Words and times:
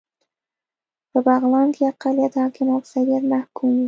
په 1.11 1.19
بغلان 1.27 1.67
کې 1.75 1.83
اقلیت 1.91 2.33
حاکم 2.41 2.67
او 2.73 2.79
اکثریت 2.81 3.23
محکوم 3.33 3.71
و 3.75 3.79